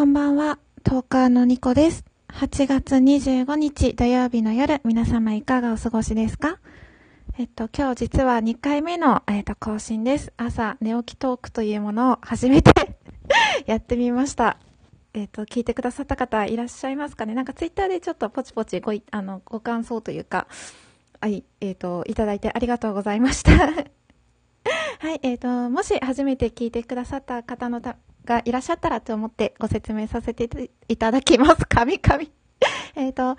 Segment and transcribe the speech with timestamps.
[0.00, 0.58] こんばんは。
[0.82, 2.06] トーカーのニコです。
[2.28, 6.58] 8月25日土曜日の夜、皆様いかがお過ごしですか？
[7.36, 10.32] えっと、今日実は2回目の、えっと、更新です。
[10.38, 12.72] 朝、寝起きトークというものを初めて
[13.68, 14.56] やってみました。
[15.12, 17.34] えっと、聞いてくださった方いらっしゃいますかね？
[17.34, 20.46] なんかツイッターでちょっとポチポチごい、あの、ご感想というか、
[21.20, 23.52] はい、えっと、いただいてありがとうございました。
[25.00, 30.48] はい、えっ、と、もし初めて聞いてくださった方のたがいらっしゃったらと思ってご説明させて
[30.88, 31.66] いただきます。
[31.68, 32.24] 神々。
[32.94, 33.36] えっと、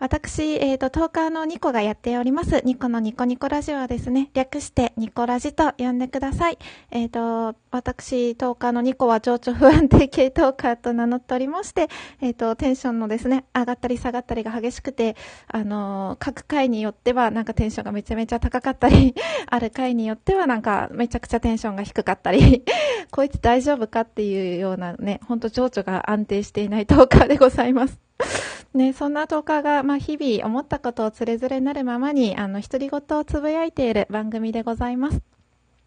[0.00, 6.58] 私、えっ、ー、と、トーカーのニコがやっております、ニコのニコニコラジオはですね、略してニコラジと呼んでください。
[6.90, 11.90] えっ、ー、と、私、トーカーのニコは情緒不安定系トーカーと名乗っておりまして、
[12.22, 15.16] えっ、ー、と、テンションのですね、上がったり下がったりが激しくて、
[15.48, 19.14] あの各回によってはなんかテンションがめちゃめちゃ高かったり、
[19.50, 22.64] ある回によってはなんかめちゃくちゃテンションが低かったり、
[23.10, 27.98] こいつ大丈夫かっていうようなね、ほんと情緒が安定していないトーカーでございます。
[28.74, 35.20] ね、そんなトーカーが、まあ、日々思ったことをつれづれなるままに、あの、独り言をつぶやいている番組でございます。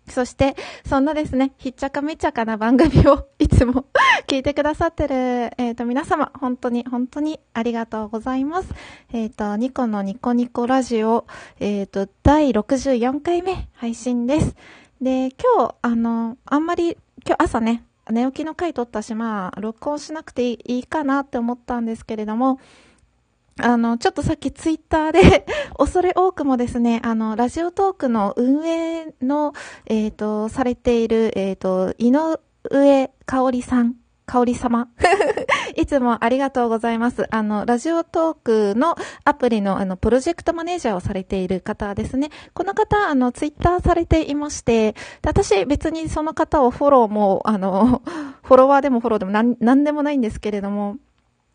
[0.10, 3.86] そして、そんなですね、ひっちゃかめっちゃかな番組を いつも
[4.28, 8.70] 聞いてくださってる、えっ、ー、と、皆様、本当に、本当にありがとうございます。
[9.14, 11.26] えっ、ー、と、ニコのニコニコラジオ、
[11.60, 14.56] えっ、ー、と、第64回目配信です。
[15.02, 22.60] で、今日、あの、あんまり、今日朝ね、寝起きの回撮ったし、まあ、録音しなくていいかなって思ったんですけれども、
[23.60, 25.46] あの、ちょっとさっきツイッターで
[25.78, 29.54] 恐れ多くもですね、あの、ラジオトークの運営の、
[29.86, 32.12] えっ、ー、と、されている、えっ、ー、と、井
[32.70, 34.90] 上香織さん香織様。
[35.76, 37.28] いつもありがとうございます。
[37.30, 38.38] あの、ラジオトー
[38.74, 42.30] クのアプリの、あの、プロジェクトマネージャーをされている方ですね。
[42.54, 48.02] この方、あの、ツイッターされていまして、私別にその方をフォローも、あの、
[48.44, 50.98] フォロワーでもフォローでもなん、なんでもないんですけれども、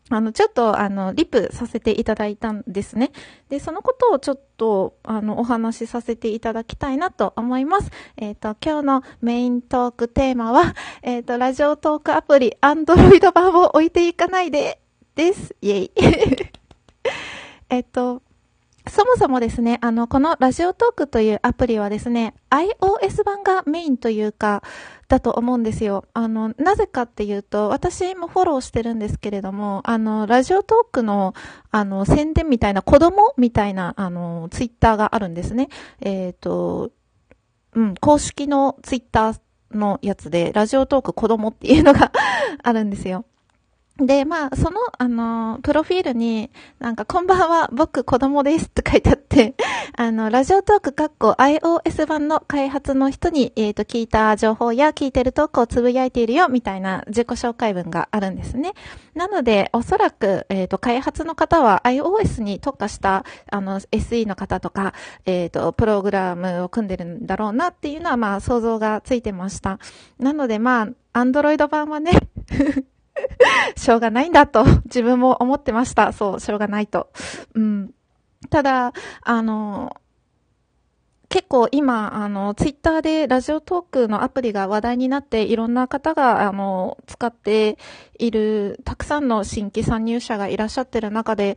[0.09, 3.11] あの、ちょっと、あの、リプさせていただいたんですね。
[3.49, 7.91] で、そのことをちょっと、あの、お話しさせていただきたいなと思います。
[8.17, 14.81] えっ、ー、と、今日のメイントークテーマは、えっ、ー、と、ラジオトークアプリ、アンドロイド版を置いていかないで、
[15.15, 15.55] です。
[15.61, 15.91] イェイ。
[17.69, 18.23] えっと、
[18.89, 24.63] そもそもですね、あの、このラジオトークというアプリはですね、iOS 版がメインというか、
[25.07, 26.05] だと思うんですよ。
[26.13, 31.33] あの、なぜかっていうと、私もフォローしてるんですけれども、あの、ラジオトークの、
[31.71, 35.69] あの、宣伝みたいな、子供みたいな、あの、ツイッターがあるんですね。
[35.99, 36.91] えっ、ー、と、
[37.73, 39.39] うん、公式のツイッター
[39.71, 42.11] のやつで、ラジオトーク子供っていうのが
[42.61, 43.25] あるんですよ。
[43.99, 46.49] で、まあ、その、あの、プロフィールに、
[46.79, 49.55] なんか、こんばんは、僕子供ですって書いてあって、
[49.97, 58.73] あの、ラジオトークかっこ iOS 版の開発の人に、えっ、ー、と、聞いた情報や聞いてるトークをつぶやいているよ、みたいな自己紹介文があるんですね。
[59.15, 64.93] なので、おそらく、えっ、ー、と、開発の方は iOS に特化した、あの、SE の方とか、
[65.25, 69.77] えっ、ー、と、プログラムを組んでるんだろうなっていうのは、まあ、想像がついてました。
[70.19, 72.11] なので、まあ、Android 版はね
[73.75, 76.13] しょうがないんだと、自分も思ってました。
[76.13, 77.09] そう、しょうがないと。
[77.55, 77.91] うん。
[78.49, 79.95] ただ、あの、
[81.29, 87.77] 結構今、あの、ツイッターでラジオトークのアプリが話題になって、いろんな方が、あの、使って
[88.17, 91.55] いる、たくさんの新規参入者がいらっしゃってる中で、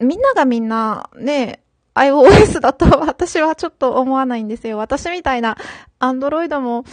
[0.00, 1.62] みんながみんな、ね、
[1.94, 4.78] iOS だと 私はちょっと思わないんですよ。
[4.78, 5.56] 私みたいな、
[6.00, 6.84] アンドロイドも、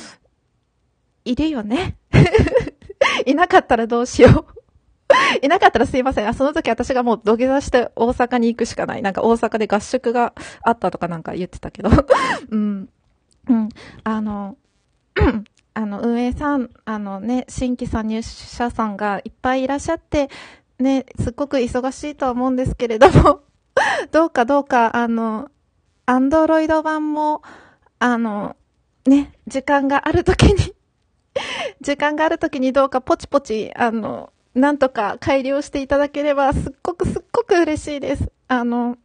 [1.25, 1.97] いるよね。
[3.25, 4.59] いなかったらどうしよう。
[5.41, 6.28] いなかったらすいません。
[6.28, 9.02] あ、その時私がもう土下座して大阪に行くしかない。
[9.02, 11.90] なんか大阪で合宿があったとかなんか言ってたけど。
[12.50, 12.90] うん。
[13.47, 13.69] うん。
[14.03, 14.57] あの、
[15.74, 20.30] あの、運営さん、あのね、新規参入者さんがいっぱいいらっしゃって、
[20.78, 23.41] ね、すっごく忙しいとは思うんですけれども、
[24.12, 25.50] どうかどうか、あの、
[26.06, 27.41] アンドロイド版も、
[28.00, 28.56] あの、
[29.06, 30.74] ね、時間がある時に
[31.81, 38.31] 時間がある時にどうかポチポチ、あの、なんとか改良していただければすっごくすっごく嬉しいです。
[38.48, 38.98] あの、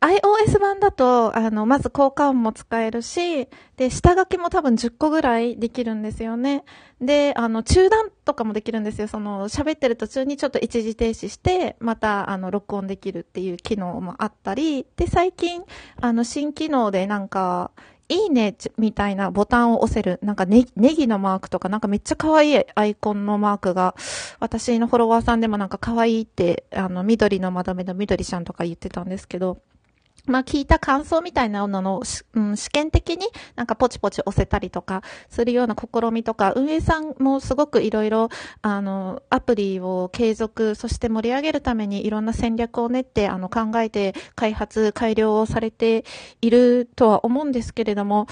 [0.00, 6.64] iOS 版だと、あの、まず効果音も使えるし、で、下書きも多分10個ぐらいできるんですよね。
[7.00, 9.08] で、あの、中断とかもできるんですよ。
[9.08, 15.62] その、喋ってる途中にちょっと一時停止して、また、あの、録音できるっていう機能もあったり、で、最近、
[16.00, 17.70] あの、新機能でなんか、
[18.08, 23.96] いいねみたいなボタンを押せる、なんかネネギのマークとか、なんかめっちゃ可愛いアイコンのマークが、
[24.38, 29.58] 私のフォロワーさんでもなんか可愛いって、あの、緑の窓辺の緑ちゃんとか言ってたんですけど、
[30.26, 32.02] まあ聞いた感想みたいなのの、
[32.34, 38.28] うん、試験的になんかポチポチ押せたりとかするような試みとか、運営さんもすごくいろいろ、
[38.62, 46.04] あの、アプリを継続、そして盛り上げるためにいろんな戦略を練って、あの、考えて開発、改良をされて
[46.42, 48.26] いるとは思うんですけれども、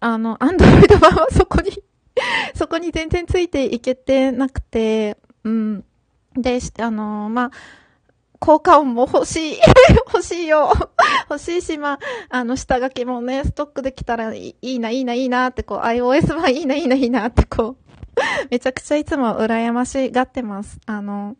[0.00, 1.82] あの、アンドロイド版はそこに
[2.54, 5.84] そこに全然ついていけてなくて、うん。
[6.36, 7.50] で、あの、まあ、
[8.38, 9.58] 効果音も欲しい。
[10.12, 10.72] 欲しいよ。
[11.30, 11.98] 欲しいし、まあ、
[12.30, 17.88] あの、下書きもね、ストックできたらいいな、いいな、いいなって、こう、iOS はいいな、いいな、いいなって、こう、
[18.50, 20.78] めちゃくちゃいつも羨ましがってます。
[20.86, 21.36] あの、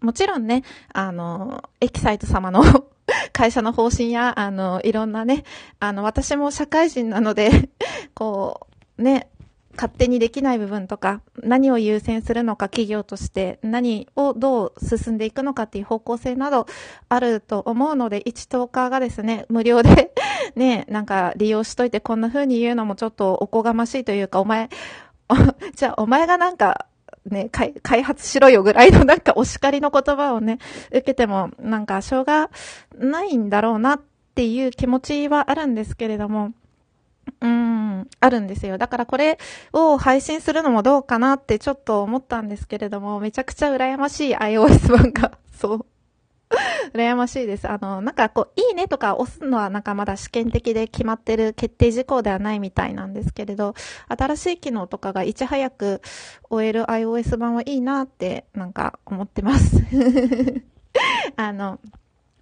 [0.00, 2.62] もちろんね、あの、エキサイト様の
[3.32, 5.44] 会社の方針や、あの、いろんなね、
[5.80, 7.70] あの、私も社会人なので
[8.14, 8.66] こ
[8.98, 9.28] う、ね、
[9.74, 16.66] 勝手にできない部分とか、何を優先するのか企業として何をどう進んでいくのかっていう方向性など
[17.08, 20.12] あると思うので、1トーカーがですね、無料で
[20.56, 24.68] ね、なんか利用しといてこんな風に言うのもちょっとおこがましいというか、お前、
[25.74, 26.86] じゃあお前がなんか、
[27.24, 30.58] ね、開発しろよぐらいのなんかお叱りの言葉をね、
[30.90, 32.50] 受けてもなんかしょうが
[32.98, 34.00] ないんだろうなっ
[34.34, 36.52] ていう気持ちはあるんですけれども、
[37.40, 37.81] うん、
[38.20, 38.78] あるんですよ。
[38.78, 39.38] だからこれ
[39.72, 45.86] を配信するのもどうかなってちょっと思ったんですけれども、めちゃくちゃ羨ましい iOS 版が、 そう。
[46.92, 47.68] 羨ましいです。
[47.68, 53.74] あの、なんかこう、いいねとか押すのはなんかまだ試験的で決まってる決定事項ではないみたいなんですけれど、
[54.08, 56.02] 新しい機能とかがいち早く
[56.50, 59.76] 終える iOS 版はいいなってなんか思ってます。
[61.36, 61.80] あの、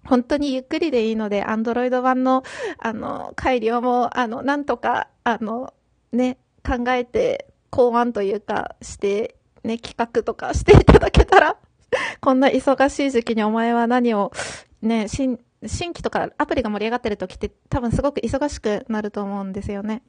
[0.05, 2.43] 本当にゆっくりでいいので、アンドロイド版の、
[2.79, 5.73] あの、改良も、あの、なんとか、あの、
[6.11, 11.57] ね、考えて、考案というか、して、ね、企画とかしていただけたら、
[12.21, 14.31] こんな忙しい時期にお前は何を、
[14.81, 20.01] ね、新、新規とかアプリが盛り上がってる時って多分すごく忙しくなると思うんですよね。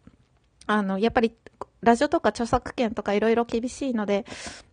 [0.66, 1.34] あの、やっぱり、
[1.82, 4.24] ラジオとか著作権とかいろいろ厳しいので、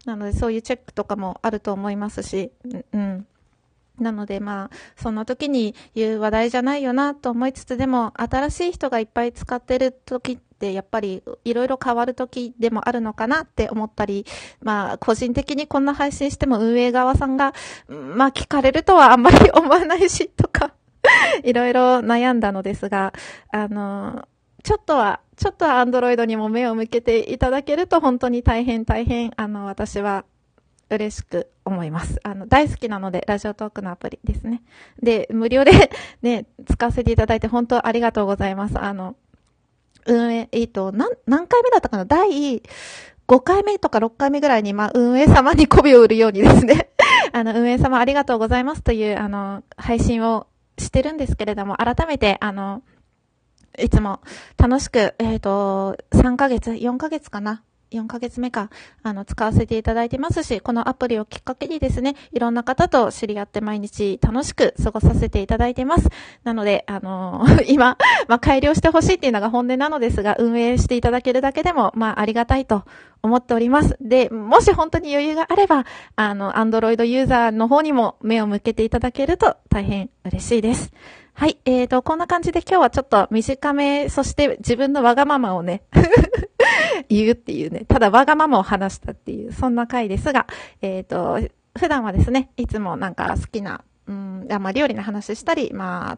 [0.06, 2.52] なのでそういうチェックとかもあると思いますし、
[2.94, 3.28] うん。
[4.00, 14.25] なのでまあ、その時に言う話題じゃないよなと思いつつでも、新しい人がいっぱい使ってる時ってやっぱりいろいろ変わる時でもあるのかなって思ったり、
[14.62, 17.54] まあ個人的にこんな配信しても運営側さんが、
[17.88, 20.74] まあ聞かれるとはあんまり思わないしとか
[21.44, 23.13] いろいろ悩んだのですが、
[23.52, 24.28] あの、
[24.63, 30.25] ちょっとは、ちょっとはアンドロイドにも目を向けていただけると本当に大変大変、あの、私は
[30.90, 32.19] 嬉しく思います。
[32.24, 34.62] あの、大好きなので、ラジオトークのアプリですね。
[35.01, 35.71] で、無料で
[36.21, 38.80] ね、使わせていただいて本当ありがとうございます。
[38.80, 39.16] あの、
[40.06, 42.06] 運営、えっ、と、何、何回目だったかな？
[42.06, 42.62] 第
[43.30, 46.89] 5回目とか6回目ぐらいに、まあ、運営様に媚びを売るようにですね
[47.31, 50.48] あの、運営様ありがとうございますという、あの、配信を
[50.80, 52.81] してるんですけれども、改めて、あの、
[53.77, 54.21] いつも
[54.57, 57.63] 楽しく、えっ、ー、と、3ヶ月、4ヶ月かな？
[57.92, 58.70] 4ヶ月目か、
[59.04, 66.10] あの、使わせていただいてますし、このアプリをきっかけにですね、いろんな方と知り合って毎日楽しく過ごさせていただいてます。
[66.44, 67.98] なので、あのー、 今、
[68.28, 72.84] まあ、改良してほしいっていうのが本音なのですが、運営していただけるだけでも、まあ、ありがたいと
[73.22, 73.98] 思っております。
[74.00, 80.92] で、もし本当に余裕があれば、あの、アンドロイドユーザーの方にも目を向けていただけると大変嬉しいです。
[81.40, 85.84] はい、えーと、こんな感じで今日はちょっと短め、そして自分のわがままをね
[87.08, 90.48] 言うっていうね、ただわがままを話したっていう、そんな回ですが、
[90.81, 91.40] えっ、ー、と、
[91.80, 96.18] 普段はですね、いつもなんか好きな、うん、あまあ、料理の話したり、ま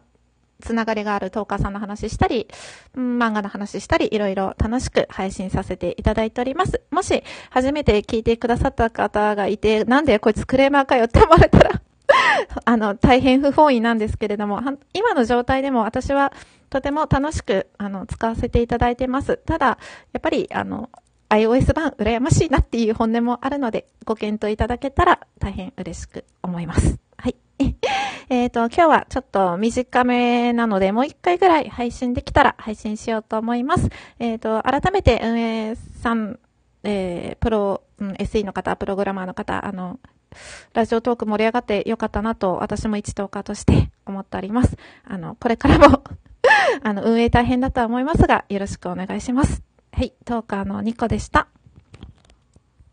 [0.60, 2.48] つながりがあるトーカーさんの話したり、
[2.96, 6.80] 漫画の話したり、いろいろ楽しく配信させていただいております。
[6.90, 11.80] もし、初めて聞いてくださった方がいて、なんでこいつクレーマーかよって思われたら
[12.64, 14.60] あの、大変不本意なんですけれども、
[14.92, 16.32] 今の状態でも私は
[16.70, 19.38] とても楽しく、あの、使わせていただいてます。
[19.38, 20.90] ただ、やっぱり、あの、
[21.28, 26.98] iOS 版羨ましいなっていう本音もあるので、ご検討いただけたら大変嬉しく思います。
[27.16, 27.36] はい。
[28.28, 33.88] えっと、今日はちょっと短めなので、もう一回ぐらい配信できたら配信しようと思います。
[34.18, 36.38] えっ、ー、と、改めて運営さん、
[36.84, 40.00] えー、プロ、うん、SE の方、プログラマーの方、あの、
[40.72, 44.76] ラジオトーク盛り上がってよかったなと、私も一トーカーとして思っております。
[45.04, 46.02] あの、これからも
[46.82, 49.62] あの、運営大変だとは思いますが、よろしくお願いします。
[49.92, 51.48] はい、トーカーのニコでした。